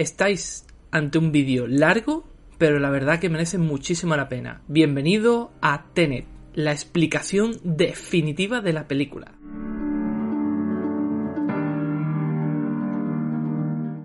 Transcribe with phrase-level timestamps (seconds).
[0.00, 2.24] Estáis ante un vídeo largo,
[2.56, 4.62] pero la verdad que merece muchísimo la pena.
[4.66, 9.34] Bienvenido a Tenet, la explicación definitiva de la película.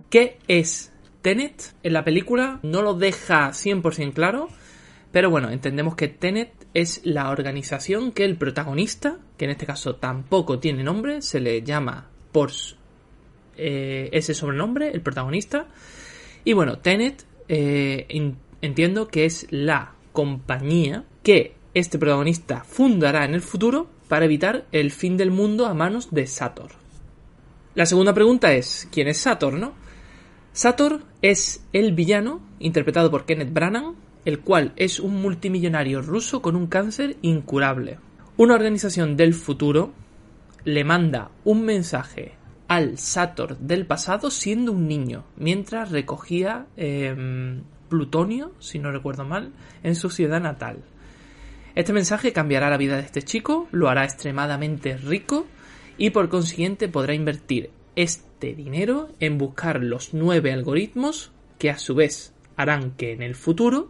[0.09, 0.91] ¿Qué es
[1.21, 1.73] Tenet?
[1.81, 4.49] En la película no lo deja 100% claro,
[5.13, 9.95] pero bueno, entendemos que Tenet es la organización que el protagonista, que en este caso
[9.95, 12.51] tampoco tiene nombre, se le llama por
[13.57, 15.67] eh, ese sobrenombre, el protagonista.
[16.43, 18.07] Y bueno, Tenet eh,
[18.61, 24.91] entiendo que es la compañía que este protagonista fundará en el futuro para evitar el
[24.91, 26.71] fin del mundo a manos de Sator.
[27.73, 29.73] La segunda pregunta es, ¿quién es Sator, no?
[30.53, 36.55] Sator es el villano, interpretado por Kenneth Branagh, el cual es un multimillonario ruso con
[36.55, 37.99] un cáncer incurable.
[38.37, 39.93] Una organización del futuro
[40.63, 42.33] le manda un mensaje
[42.67, 49.51] al Sator del pasado siendo un niño, mientras recogía em, plutonio, si no recuerdo mal,
[49.83, 50.79] en su ciudad natal.
[51.75, 55.45] Este mensaje cambiará la vida de este chico, lo hará extremadamente rico
[55.97, 61.95] y por consiguiente podrá invertir este dinero en buscar los nueve algoritmos que a su
[61.95, 63.89] vez harán que en el futuro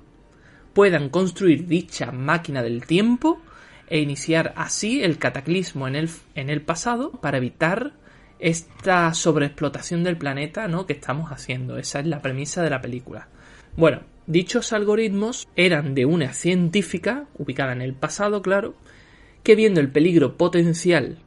[0.73, 3.39] puedan construir dicha máquina del tiempo
[3.87, 7.93] e iniciar así el cataclismo en el, en el pasado para evitar
[8.39, 10.85] esta sobreexplotación del planeta ¿no?
[10.85, 11.77] que estamos haciendo.
[11.77, 13.27] Esa es la premisa de la película.
[13.77, 18.75] Bueno, dichos algoritmos eran de una científica, ubicada en el pasado, claro,
[19.43, 21.19] que viendo el peligro potencial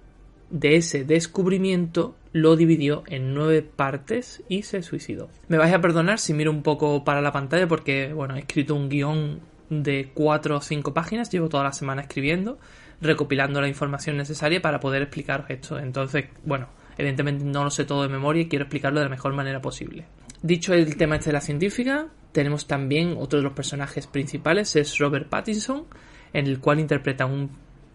[0.51, 5.29] de ese descubrimiento, lo dividió en nueve partes y se suicidó.
[5.49, 8.75] Me vais a perdonar si miro un poco para la pantalla porque, bueno, he escrito
[8.75, 9.41] un guion
[9.71, 12.59] de cuatro o cinco páginas, llevo toda la semana escribiendo,
[13.01, 15.79] recopilando la información necesaria para poder explicaros esto.
[15.79, 19.33] Entonces, bueno, Evidentemente no lo sé todo de memoria y quiero explicarlo de la mejor
[19.33, 20.07] manera posible.
[20.43, 24.99] Dicho el tema este de la científica, tenemos también otro de los personajes principales, es
[24.99, 25.85] Robert Pattinson,
[26.33, 27.51] en el cual interpreta un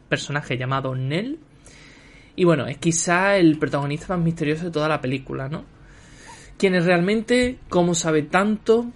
[0.08, 1.38] personaje llamado Nell.
[2.36, 5.66] Y bueno, es quizá el protagonista más misterioso de toda la película, ¿no?
[6.58, 7.60] ¿Quién es realmente?
[7.68, 8.88] ¿Cómo sabe tanto?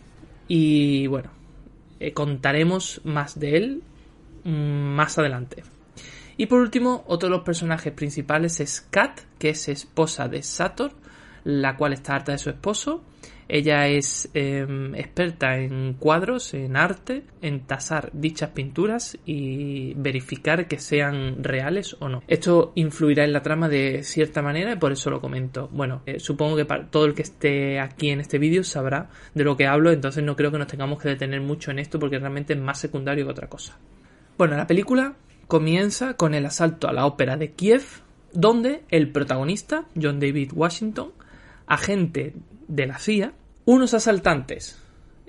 [0.48, 1.30] Y bueno,
[2.00, 3.84] eh, contaremos más de él
[4.46, 4.50] mm,
[4.96, 5.64] más adelante.
[6.38, 10.92] Y por último, otro de los personajes principales es Kat, que es esposa de Sator,
[11.44, 13.04] la cual está harta de su esposo.
[13.50, 20.80] Ella es em, experta en cuadros, en arte, en tasar dichas pinturas y verificar que
[20.80, 22.24] sean reales o no.
[22.28, 25.70] Esto influirá en la trama de cierta manera y por eso lo comento.
[25.72, 29.46] Bueno, eh, supongo que para todo el que esté aquí en este vídeo sabrá de
[29.46, 32.20] lo que hablo, entonces no creo que nos tengamos que detener mucho en esto porque
[32.20, 33.78] realmente es más secundario que otra cosa.
[34.38, 35.16] Bueno, la película
[35.48, 37.84] comienza con el asalto a la ópera de Kiev,
[38.34, 41.12] donde el protagonista, John David Washington,
[41.66, 42.34] agente
[42.68, 43.34] de la CIA,
[43.66, 44.82] unos asaltantes,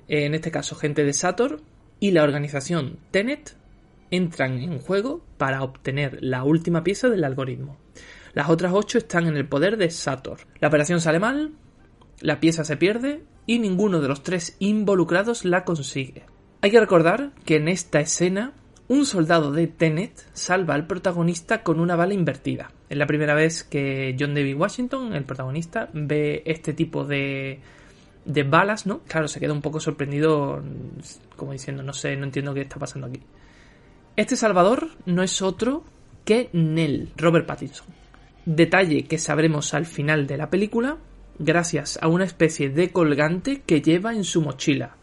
[0.07, 1.61] en este caso gente de Sator,
[1.99, 3.55] y la organización Tenet
[4.11, 7.77] entran en juego para obtener la última pieza del algoritmo.
[8.33, 10.39] Las otras ocho están en el poder de Sator.
[10.59, 11.51] La operación sale mal,
[12.21, 16.23] la pieza se pierde y ninguno de los tres involucrados la consigue.
[16.61, 18.53] Hay que recordar que en esta escena
[18.89, 22.71] un soldado de Tenet salva al protagonista con una bala invertida.
[22.89, 27.59] Es la primera vez que John David Washington, el protagonista, ve este tipo de,
[28.25, 29.01] de balas, ¿no?
[29.07, 30.63] Claro, se queda un poco sorprendido,
[31.35, 33.21] como diciendo, no sé, no entiendo qué está pasando aquí.
[34.15, 35.83] Este salvador no es otro
[36.25, 37.87] que Nell, Robert Pattinson.
[38.43, 40.97] Detalle que sabremos al final de la película
[41.37, 44.95] gracias a una especie de colgante que lleva en su mochila.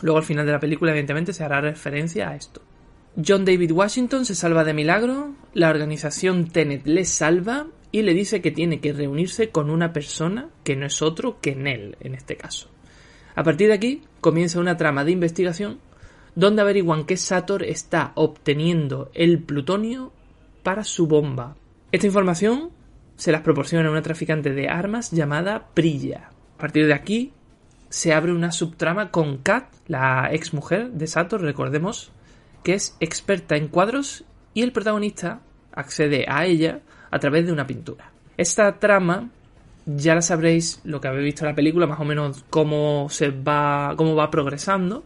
[0.00, 2.62] Luego al final de la película evidentemente se hará referencia a esto.
[3.16, 8.42] John David Washington se salva de milagro, la organización Tenet le salva y le dice
[8.42, 12.36] que tiene que reunirse con una persona que no es otro que Nell en este
[12.36, 12.68] caso.
[13.36, 15.78] A partir de aquí comienza una trama de investigación
[16.34, 20.12] donde averiguan que Sator está obteniendo el plutonio
[20.64, 21.56] para su bomba.
[21.92, 22.70] Esta información
[23.14, 26.30] se las proporciona una traficante de armas llamada Prilla.
[26.56, 27.32] A partir de aquí
[27.90, 32.10] se abre una subtrama con Kat, la ex mujer de Sator, recordemos,
[32.64, 34.24] que es experta en cuadros
[34.54, 35.40] y el protagonista
[35.72, 36.80] accede a ella
[37.10, 38.10] a través de una pintura.
[38.36, 39.30] Esta trama
[39.86, 43.30] ya la sabréis lo que habéis visto en la película, más o menos cómo se
[43.30, 45.04] va, cómo va progresando.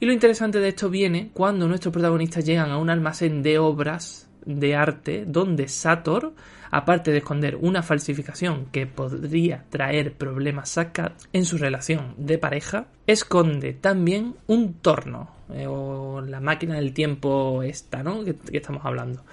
[0.00, 4.28] Y lo interesante de esto viene cuando nuestros protagonistas llegan a un almacén de obras
[4.44, 6.34] de arte donde Sator,
[6.70, 10.90] aparte de esconder una falsificación que podría traer problemas a
[11.32, 17.62] en su relación de pareja, esconde también un torno, eh, o la máquina del tiempo
[17.62, 18.24] esta, ¿no?
[18.24, 19.24] Que, estamos hablando.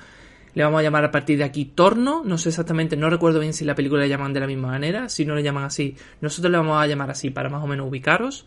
[0.53, 2.23] Le vamos a llamar a partir de aquí torno.
[2.25, 5.09] No sé exactamente, no recuerdo bien si la película le llaman de la misma manera.
[5.09, 7.87] Si no le llaman así, nosotros le vamos a llamar así para más o menos
[7.87, 8.45] ubicaros.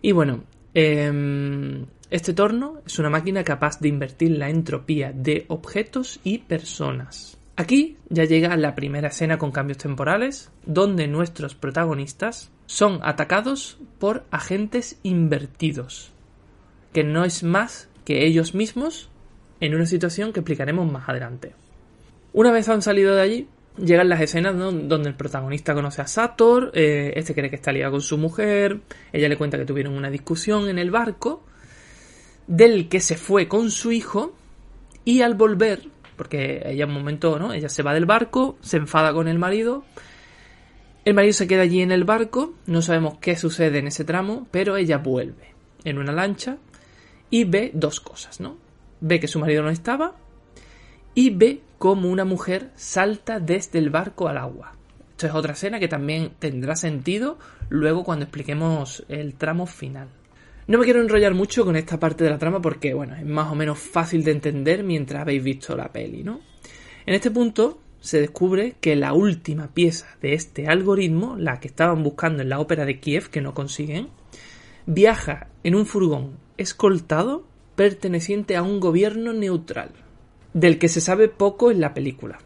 [0.00, 0.44] Y bueno,
[0.74, 7.38] eh, este torno es una máquina capaz de invertir la entropía de objetos y personas.
[7.56, 14.24] Aquí ya llega la primera escena con cambios temporales, donde nuestros protagonistas son atacados por
[14.30, 16.12] agentes invertidos,
[16.92, 19.08] que no es más que ellos mismos
[19.60, 21.54] en una situación que explicaremos más adelante.
[22.32, 26.72] Una vez han salido de allí, llegan las escenas donde el protagonista conoce a Sator,
[26.74, 28.80] eh, este cree que está liado con su mujer,
[29.12, 31.44] ella le cuenta que tuvieron una discusión en el barco,
[32.46, 34.34] del que se fue con su hijo,
[35.04, 35.82] y al volver,
[36.16, 37.52] porque ella un momento, ¿no?
[37.52, 39.84] Ella se va del barco, se enfada con el marido,
[41.04, 44.46] el marido se queda allí en el barco, no sabemos qué sucede en ese tramo,
[44.50, 45.52] pero ella vuelve
[45.84, 46.58] en una lancha
[47.32, 48.56] y ve dos cosas, ¿no?
[49.02, 50.14] ve que su marido no estaba
[51.14, 54.76] y ve como una mujer salta desde el barco al agua.
[55.10, 57.38] Esto es otra escena que también tendrá sentido
[57.68, 60.08] luego cuando expliquemos el tramo final.
[60.68, 63.50] No me quiero enrollar mucho con esta parte de la trama porque, bueno, es más
[63.50, 66.40] o menos fácil de entender mientras habéis visto la peli, ¿no?
[67.04, 72.02] En este punto se descubre que la última pieza de este algoritmo, la que estaban
[72.04, 74.08] buscando en la ópera de Kiev, que no consiguen,
[74.86, 77.44] viaja en un furgón escoltado
[77.74, 79.90] perteneciente a un gobierno neutral,
[80.52, 82.38] del que se sabe poco en la película.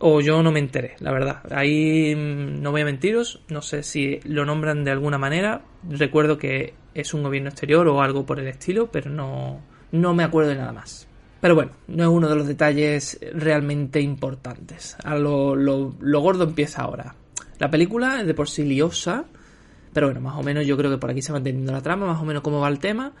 [0.00, 1.40] O yo no me enteré, la verdad.
[1.50, 5.62] Ahí mm, no voy a mentiros, no sé si lo nombran de alguna manera.
[5.88, 10.22] Recuerdo que es un gobierno exterior o algo por el estilo, pero no, no me
[10.22, 11.08] acuerdo de nada más.
[11.40, 14.96] Pero bueno, no es uno de los detalles realmente importantes.
[15.02, 17.14] A lo, lo, lo gordo empieza ahora.
[17.58, 19.24] La película es de por sí liosa,
[19.92, 22.06] pero bueno, más o menos yo creo que por aquí se va entendiendo la trama,
[22.06, 23.12] más o menos cómo va el tema.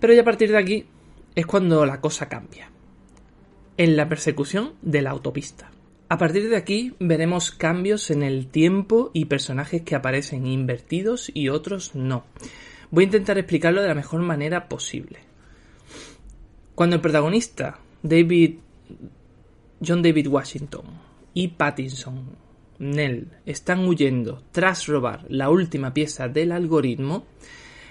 [0.00, 0.86] Pero ya a partir de aquí
[1.34, 2.70] es cuando la cosa cambia.
[3.76, 5.70] En la persecución de la autopista.
[6.08, 11.50] A partir de aquí veremos cambios en el tiempo y personajes que aparecen invertidos y
[11.50, 12.24] otros no.
[12.90, 15.20] Voy a intentar explicarlo de la mejor manera posible.
[16.74, 18.56] Cuando el protagonista, David
[19.86, 20.84] John David Washington
[21.34, 22.36] y Pattinson,
[22.78, 27.26] Nell, están huyendo tras robar la última pieza del algoritmo,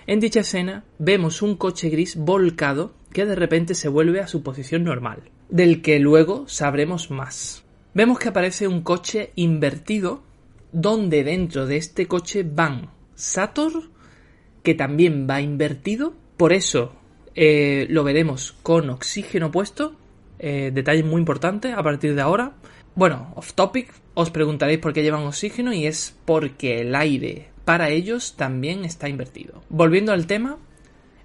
[0.08, 4.42] en dicha escena vemos un coche gris volcado que de repente se vuelve a su
[4.44, 7.66] posición normal, del que luego sabremos más.
[7.94, 10.24] Vemos que aparece un coche invertido
[10.72, 13.90] donde dentro de este coche van Sator,
[14.64, 16.94] que también va invertido, por eso
[17.36, 19.96] eh, lo veremos con oxígeno puesto,
[20.40, 22.54] eh, detalle muy importante a partir de ahora.
[22.98, 27.90] Bueno, off topic, os preguntaréis por qué llevan oxígeno y es porque el aire para
[27.90, 29.62] ellos también está invertido.
[29.70, 30.58] Volviendo al tema,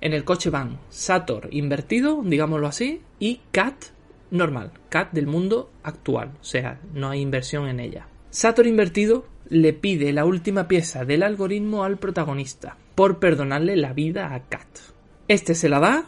[0.02, 3.86] en el coche van Sator invertido, digámoslo así, y Cat
[4.30, 8.06] normal, Cat del mundo actual, o sea, no hay inversión en ella.
[8.28, 14.34] Sator invertido le pide la última pieza del algoritmo al protagonista por perdonarle la vida
[14.34, 14.69] a Kat.
[15.26, 16.05] Este se la da,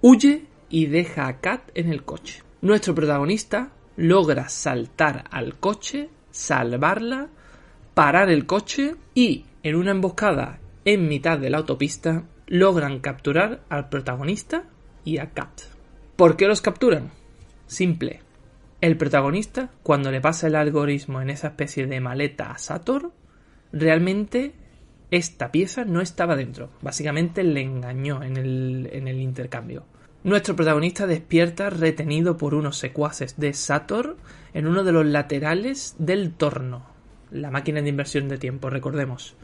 [0.00, 2.42] huye y deja a Kat en el coche.
[2.62, 7.28] Nuestro protagonista logra saltar al coche, salvarla,
[7.94, 13.88] parar el coche y en una emboscada en mitad de la autopista, logran capturar al
[13.88, 14.64] protagonista
[15.04, 15.62] y a Kat.
[16.14, 17.10] ¿Por qué los capturan?
[17.66, 18.20] Simple.
[18.80, 23.12] El protagonista, cuando le pasa el algoritmo en esa especie de maleta a Sator,
[23.72, 24.54] realmente
[25.10, 26.70] esta pieza no estaba dentro.
[26.82, 29.84] Básicamente le engañó en el, en el intercambio.
[30.24, 34.16] Nuestro protagonista despierta retenido por unos secuaces de Sator
[34.52, 36.86] en uno de los laterales del torno,
[37.30, 39.36] la máquina de inversión de tiempo, recordemos.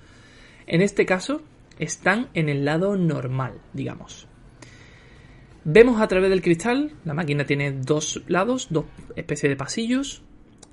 [0.67, 1.43] En este caso,
[1.79, 4.27] están en el lado normal, digamos.
[5.65, 10.23] Vemos a través del cristal, la máquina tiene dos lados, dos especies de pasillos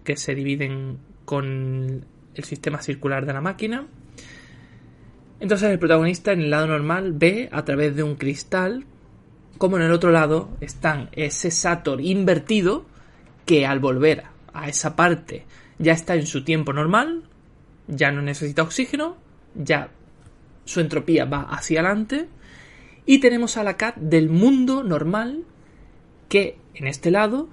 [0.04, 3.88] que se dividen con el sistema circular de la máquina.
[5.40, 8.86] Entonces el protagonista en el lado normal ve a través de un cristal
[9.62, 12.88] como en el otro lado están ese Sator invertido
[13.46, 15.46] que al volver a esa parte
[15.78, 17.26] ya está en su tiempo normal,
[17.88, 19.18] ya no necesita oxígeno
[19.54, 19.92] ya
[20.66, 22.28] su entropía va hacia adelante.
[23.06, 25.44] Y tenemos a la Cat del mundo normal
[26.28, 27.48] que en este lado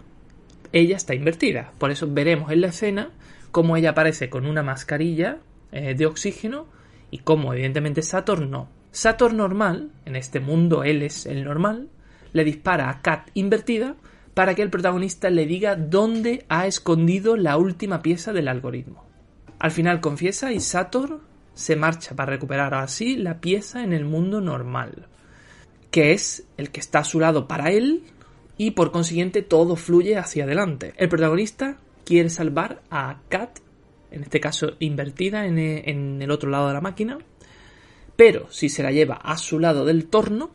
[0.73, 1.75] ella está invertida.
[1.77, 3.11] Por eso veremos en la escena
[3.51, 5.41] cómo ella aparece con una mascarilla
[5.73, 6.69] eh, de oxígeno
[7.11, 8.71] y cómo evidentemente Sator no.
[8.93, 11.91] Sator normal, en este mundo él es el normal,
[12.33, 13.97] le dispara a Kat invertida
[14.35, 19.05] para que el protagonista le diga dónde ha escondido la última pieza del algoritmo.
[19.59, 21.21] Al final confiesa y Sator
[21.55, 25.09] se marcha para recuperar así la pieza en el mundo normal,
[25.91, 28.05] que es el que está a su lado para él
[28.57, 30.93] y por consiguiente todo fluye hacia adelante.
[30.97, 33.59] El protagonista quiere salvar a Kat,
[34.13, 37.19] en este caso invertida en el otro lado de la máquina,
[38.15, 40.51] pero si se la lleva a su lado del torno,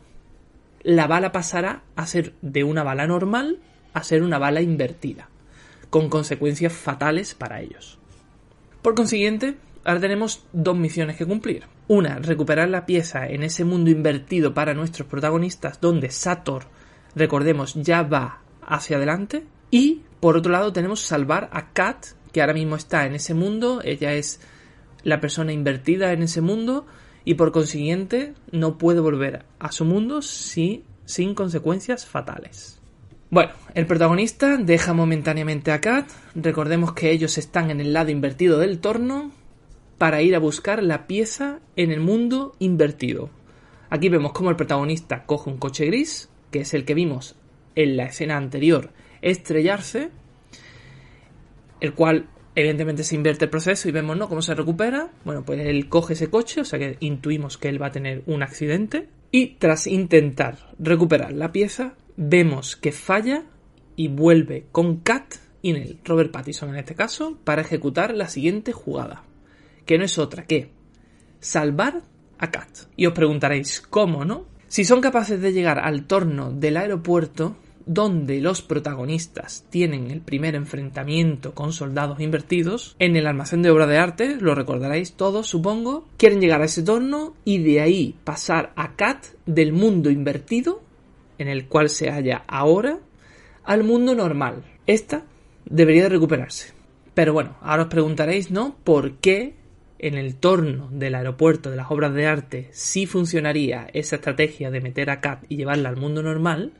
[0.84, 3.58] la bala pasará a ser de una bala normal
[3.94, 5.28] a ser una bala invertida,
[5.88, 7.98] con consecuencias fatales para ellos.
[8.82, 11.64] Por consiguiente, ahora tenemos dos misiones que cumplir.
[11.86, 16.66] Una, recuperar la pieza en ese mundo invertido para nuestros protagonistas, donde Sator,
[17.14, 19.44] recordemos, ya va hacia adelante.
[19.70, 23.80] Y, por otro lado, tenemos salvar a Kat, que ahora mismo está en ese mundo,
[23.84, 24.40] ella es
[25.04, 26.86] la persona invertida en ese mundo,
[27.24, 32.80] y por consiguiente no puede volver a su mundo si, sin consecuencias fatales.
[33.30, 36.08] Bueno, el protagonista deja momentáneamente a Kat.
[36.34, 39.32] Recordemos que ellos están en el lado invertido del torno
[39.98, 43.30] para ir a buscar la pieza en el mundo invertido.
[43.90, 47.36] Aquí vemos cómo el protagonista coge un coche gris, que es el que vimos
[47.74, 48.90] en la escena anterior,
[49.22, 50.10] estrellarse,
[51.80, 54.28] el cual evidentemente se invierte el proceso y vemos ¿no?
[54.28, 55.10] cómo se recupera.
[55.24, 58.22] Bueno, pues él coge ese coche, o sea que intuimos que él va a tener
[58.26, 59.08] un accidente.
[59.30, 63.44] Y tras intentar recuperar la pieza, vemos que falla
[63.96, 68.72] y vuelve con Kat y Nell, Robert Pattinson en este caso, para ejecutar la siguiente
[68.72, 69.24] jugada,
[69.86, 70.70] que no es otra que
[71.40, 72.02] salvar
[72.38, 72.68] a Kat.
[72.96, 74.46] Y os preguntaréis, ¿cómo no?
[74.68, 77.56] Si son capaces de llegar al torno del aeropuerto,
[77.86, 83.86] donde los protagonistas tienen el primer enfrentamiento con soldados invertidos, en el almacén de obra
[83.86, 88.72] de arte, lo recordaréis todos supongo, quieren llegar a ese torno y de ahí pasar
[88.76, 90.82] a Kat del mundo invertido
[91.38, 92.98] en el cual se halla ahora
[93.64, 94.64] al mundo normal.
[94.86, 95.24] Esta
[95.64, 96.72] debería de recuperarse.
[97.14, 98.76] Pero bueno, ahora os preguntaréis, ¿no?
[98.84, 99.54] ¿Por qué
[99.98, 104.80] en el torno del aeropuerto de las obras de arte sí funcionaría esa estrategia de
[104.80, 106.72] meter a Kat y llevarla al mundo normal?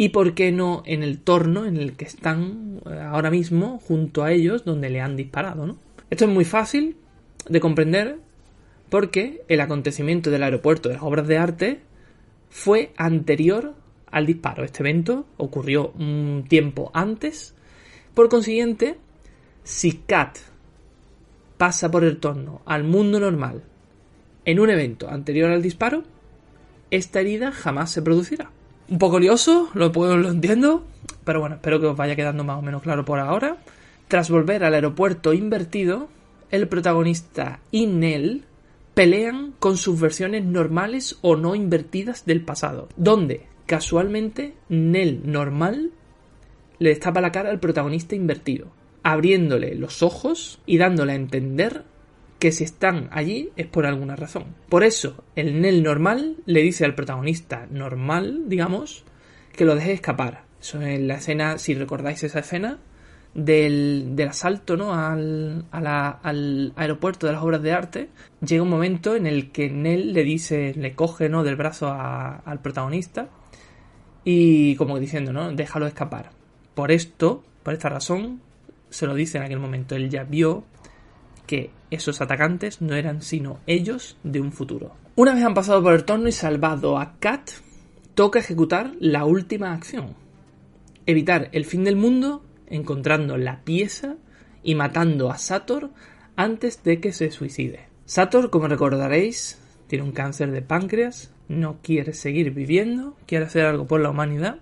[0.00, 4.22] ¿Y por qué no en el torno en el que están eh, ahora mismo junto
[4.22, 5.76] a ellos donde le han disparado, ¿no?
[6.08, 6.96] Esto es muy fácil
[7.48, 8.18] de comprender
[8.88, 11.80] porque el acontecimiento del aeropuerto de las obras de arte
[12.48, 13.74] fue anterior
[14.10, 14.64] al disparo.
[14.64, 17.54] Este evento ocurrió un tiempo antes.
[18.14, 18.96] Por consiguiente,
[19.64, 20.38] si Kat
[21.56, 23.64] pasa por el torno al mundo normal
[24.44, 26.04] en un evento anterior al disparo,
[26.90, 28.50] esta herida jamás se producirá.
[28.90, 30.84] Un poco lioso, lo puedo, lo entiendo,
[31.24, 33.58] pero bueno, espero que os vaya quedando más o menos claro por ahora.
[34.08, 36.08] Tras volver al aeropuerto invertido,
[36.50, 38.44] el protagonista Inel
[38.94, 45.90] pelean con sus versiones normales o no invertidas del pasado, donde casualmente Nel normal
[46.78, 48.68] le destapa la cara al protagonista invertido,
[49.02, 51.84] abriéndole los ojos y dándole a entender
[52.38, 54.44] que si están allí es por alguna razón.
[54.68, 59.04] Por eso, el Nel normal le dice al protagonista normal, digamos,
[59.52, 60.44] que lo deje escapar.
[60.60, 62.78] Eso en la escena, si recordáis esa escena,
[63.34, 64.94] del, asalto ¿no?
[64.94, 68.08] al, al, aeropuerto de las obras de arte,
[68.40, 71.44] llega un momento en el que Nell le dice, le coge ¿no?
[71.44, 73.28] del brazo al protagonista
[74.24, 75.52] y como diciendo, ¿no?
[75.52, 76.30] Déjalo escapar.
[76.74, 78.40] Por esto, por esta razón,
[78.90, 79.94] se lo dice en aquel momento.
[79.94, 80.64] Él ya vio
[81.48, 84.94] que esos atacantes no eran sino ellos de un futuro.
[85.16, 87.50] Una vez han pasado por el torno y salvado a Kat,
[88.14, 90.14] toca ejecutar la última acción.
[91.06, 94.16] Evitar el fin del mundo encontrando la pieza
[94.62, 95.90] y matando a Sator
[96.36, 97.86] antes de que se suicide.
[98.04, 103.86] Sator, como recordaréis, tiene un cáncer de páncreas, no quiere seguir viviendo, quiere hacer algo
[103.86, 104.58] por la humanidad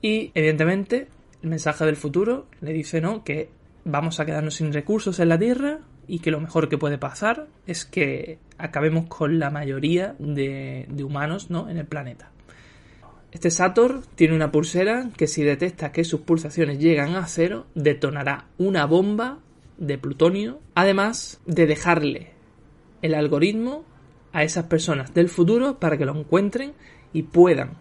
[0.00, 1.08] y evidentemente
[1.42, 3.50] el mensaje del futuro le dice no que
[3.84, 7.46] vamos a quedarnos sin recursos en la Tierra y que lo mejor que puede pasar
[7.66, 11.68] es que acabemos con la mayoría de, humanos ¿no?
[11.68, 12.30] en el planeta.
[13.30, 18.46] Este Sator tiene una pulsera que si detecta que sus pulsaciones llegan a cero, detonará
[18.58, 19.38] una bomba
[19.78, 22.32] de plutonio, además de dejarle
[23.00, 23.84] el algoritmo
[24.32, 26.72] a esas personas del futuro para que lo encuentren
[27.12, 27.78] y puedan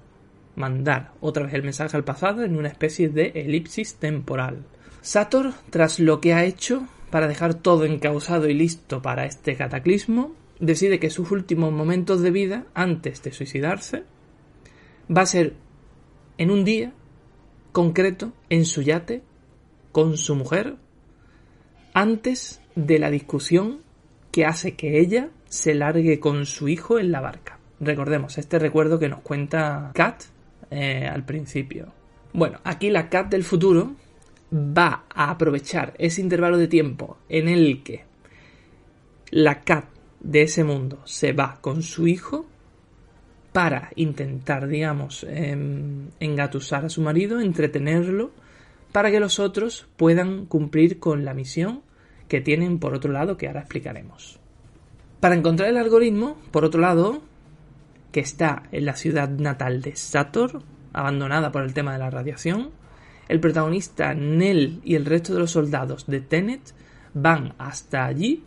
[0.55, 4.63] mandar otra vez el mensaje al pasado en una especie de elipsis temporal.
[5.01, 10.33] Sator, tras lo que ha hecho para dejar todo encausado y listo para este cataclismo,
[10.59, 14.03] decide que sus últimos momentos de vida, antes de suicidarse,
[15.15, 15.55] va a ser
[16.37, 16.93] en un día
[17.71, 19.21] concreto, en su yate,
[19.91, 20.75] con su mujer,
[21.93, 23.79] antes de la discusión
[24.31, 27.59] que hace que ella se largue con su hijo en la barca.
[27.79, 30.23] Recordemos este recuerdo que nos cuenta Kat
[30.69, 31.93] eh, al principio.
[32.33, 33.95] Bueno, aquí la Kat del futuro
[34.53, 38.03] va a aprovechar ese intervalo de tiempo en el que
[39.31, 39.85] la Kat
[40.19, 42.45] de ese mundo se va con su hijo
[43.53, 48.31] para intentar, digamos, em, engatusar a su marido, entretenerlo,
[48.91, 51.81] para que los otros puedan cumplir con la misión
[52.27, 54.39] que tienen por otro lado, que ahora explicaremos.
[55.19, 57.21] Para encontrar el algoritmo, por otro lado,
[58.11, 60.61] que está en la ciudad natal de Sator,
[60.93, 62.71] abandonada por el tema de la radiación,
[63.27, 66.73] el protagonista Nell y el resto de los soldados de Tenet
[67.13, 68.43] van hasta allí,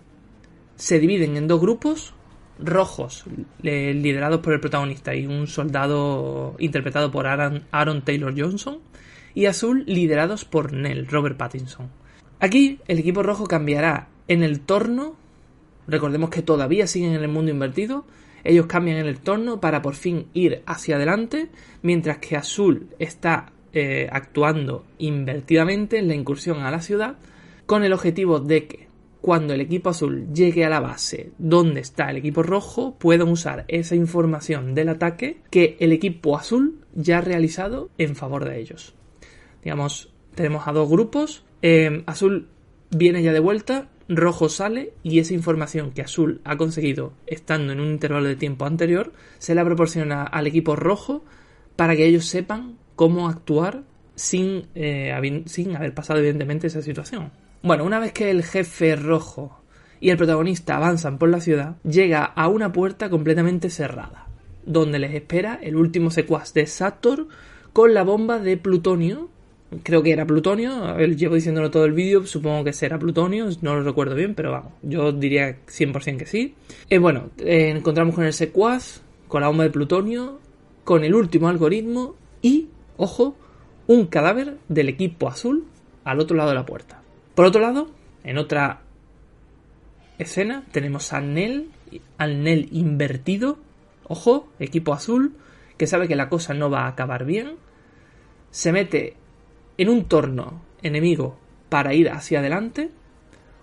[0.76, 2.14] se dividen en dos grupos,
[2.59, 3.25] rojos,
[3.62, 8.78] liderados por el protagonista y un soldado interpretado por Aaron, Taylor Johnson,
[9.35, 11.90] y azul, liderados por Nell, Robert Pattinson.
[12.40, 15.16] Aquí el equipo rojo cambiará en el torno,
[15.87, 18.07] recordemos que todavía siguen en el mundo invertido,
[18.45, 21.49] ellos cambian en el torno para por fin ir hacia adelante,
[21.83, 27.16] mientras que azul está eh, actuando invertidamente en la incursión a la ciudad,
[27.66, 28.88] con el objetivo de que
[29.21, 33.64] cuando el equipo azul llegue a la base donde está el equipo rojo, puedan usar
[33.69, 38.95] esa información del ataque que el equipo azul ya ha realizado en favor de ellos.
[39.62, 41.43] Digamos, tenemos a dos grupos.
[41.62, 42.49] Eh, azul
[42.90, 47.81] viene ya de vuelta, rojo sale y esa información que azul ha conseguido estando en
[47.81, 51.25] un intervalo de tiempo anterior se la proporciona al equipo rojo
[51.76, 53.82] para que ellos sepan cómo actuar
[54.14, 57.30] sin, eh, sin haber pasado evidentemente esa situación.
[57.62, 59.60] Bueno, una vez que el jefe rojo
[60.00, 64.26] y el protagonista avanzan por la ciudad, llega a una puerta completamente cerrada,
[64.66, 67.26] donde les espera el último secuaz de Sator
[67.72, 69.30] con la bomba de plutonio.
[69.82, 73.82] Creo que era plutonio, llevo diciéndolo todo el vídeo, supongo que será plutonio, no lo
[73.82, 76.54] recuerdo bien, pero vamos, yo diría 100% que sí.
[76.90, 80.38] Eh, bueno, eh, encontramos con el secuaz, con la bomba de plutonio,
[80.84, 83.37] con el último algoritmo y, ojo,
[83.87, 85.67] un cadáver del equipo azul
[86.04, 87.02] al otro lado de la puerta.
[87.35, 87.89] Por otro lado,
[88.23, 88.83] en otra
[90.19, 91.71] escena tenemos a Nell,
[92.19, 93.59] al Nell invertido,
[94.07, 95.35] ojo, equipo azul,
[95.76, 97.57] que sabe que la cosa no va a acabar bien,
[98.50, 99.17] se mete
[99.76, 101.37] en un torno enemigo
[101.69, 102.91] para ir hacia adelante,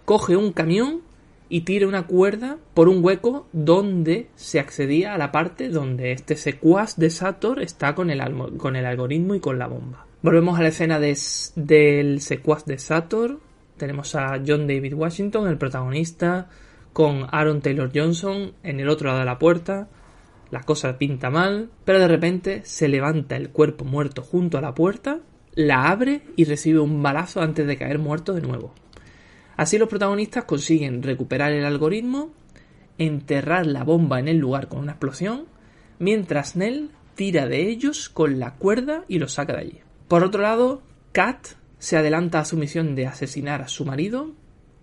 [0.06, 1.02] coge un camión
[1.52, 6.38] y tira una cuerda por un hueco donde se accedía a la parte donde este
[6.38, 8.22] secuaz de Sator está con el,
[8.58, 10.08] con el algoritmo y con la bomba.
[10.22, 13.42] Volvemos a la escena del secuaz de Sator,
[13.76, 16.48] tenemos a John David Washington, el protagonista,
[16.94, 19.90] con Aaron Taylor Johnson en el otro lado de la puerta.
[20.52, 24.74] La cosa pinta mal, pero de repente se levanta el cuerpo muerto junto a la
[24.74, 25.20] puerta,
[25.54, 28.74] la abre y recibe un balazo antes de caer muerto de nuevo.
[29.62, 32.32] Así los protagonistas consiguen recuperar el algoritmo,
[32.98, 35.46] enterrar la bomba en el lugar con una explosión,
[36.00, 39.80] mientras Nell tira de ellos con la cuerda y los saca de allí.
[40.08, 44.32] Por otro lado, Kat se adelanta a su misión de asesinar a su marido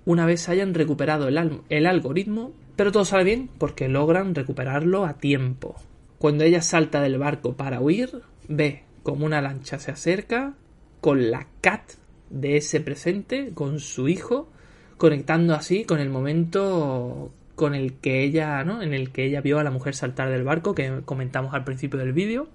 [0.04, 5.74] una vez hayan recuperado el, algoritmo, pero todo sale bien porque logran recuperarlo a tiempo.
[6.18, 10.54] Cuando ella salta del barco para huir, ve como una lancha se acerca
[11.00, 11.94] con la cat
[12.30, 14.52] de ese presente, con su hijo,
[14.98, 18.82] conectando así con el momento con el que ella, ¿no?
[18.82, 21.98] En el que ella vio a la mujer saltar del barco que comentamos al principio
[21.98, 22.48] del vídeo.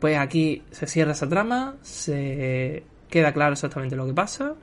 [0.00, 4.54] Pues aquí se cierra esa trama, se queda claro exactamente lo que pasa.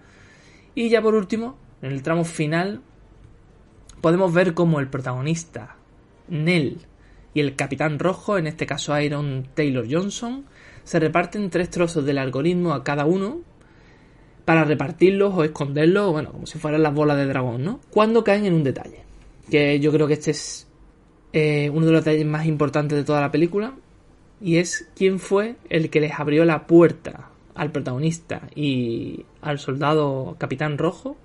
[0.76, 2.82] Y ya por último, en el tramo final,
[4.02, 5.78] podemos ver cómo el protagonista,
[6.28, 6.80] Nell,
[7.34, 10.46] y el capitán rojo, en este caso Iron Taylor Johnson,
[10.84, 13.42] se reparten tres trozos del algoritmo a cada uno
[14.50, 17.82] para repartirlos o esconderlos, bueno, como si fueran las bolas de dragón, ¿no?
[17.92, 19.04] Cuando caen en un detalle,
[19.48, 20.68] que yo creo que este es
[21.34, 23.76] eh, uno de los detalles más importantes de toda la película,
[24.42, 30.36] y es quién fue el que les abrió la puerta al protagonista y al soldado
[30.40, 31.16] capitán rojo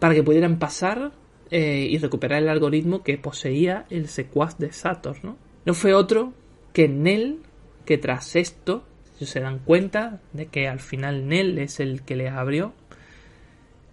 [0.00, 1.12] para que pudieran pasar
[1.52, 5.36] eh, y recuperar el algoritmo que poseía el secuaz de Sator, ¿no?
[5.64, 6.32] No fue otro
[6.72, 7.42] que Nell,
[7.84, 8.82] que tras esto
[9.26, 12.72] se dan cuenta de que al final Nell es el que les abrió.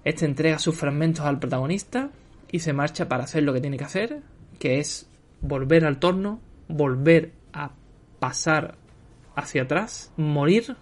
[0.03, 2.11] Este entrega sus fragmentos al protagonista
[2.51, 4.21] y se marcha para hacer lo que tiene que hacer,
[4.59, 5.09] que es
[5.41, 7.71] volver al torno, volver a
[8.19, 8.75] pasar
[9.35, 10.77] hacia atrás, morir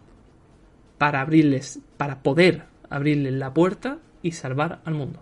[0.97, 5.21] para abrirles, para poder abrirles la puerta y salvar al mundo.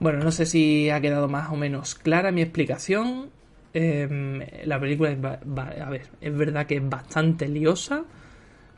[0.00, 3.30] Bueno, no sé si ha quedado más o menos clara mi explicación.
[3.74, 8.04] Em, la película es, a ver, es verdad que es bastante liosa,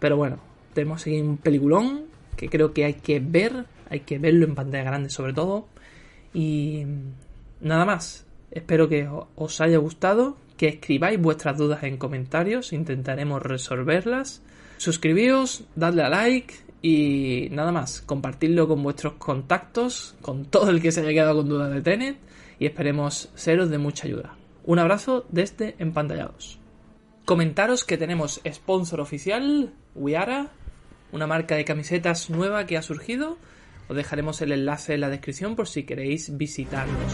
[0.01, 0.39] pero bueno,
[0.73, 2.07] tenemos aquí un peliculón
[2.37, 5.69] que creo que hay que ver hay que verlo en pantalla grande sobre todo.
[6.35, 6.85] Y
[7.61, 14.43] nada más, espero que os haya gustado, que escribáis vuestras dudas en comentarios, intentaremos resolverlas.
[14.79, 20.93] Suscribíos, dadle a like y nada más, compartidlo con vuestros contactos, con todo el que
[20.93, 22.17] se haya quedado con dudas de Tenet
[22.59, 24.35] y esperemos seros de mucha ayuda.
[24.67, 26.59] Un abrazo desde Empantallados.
[27.25, 30.51] Comentaros que tenemos sponsor oficial, Wiara,
[31.13, 33.39] una marca de camisetas nueva que ha surgido.
[33.89, 37.13] Os dejaremos el enlace en la descripción por si queréis visitarnos.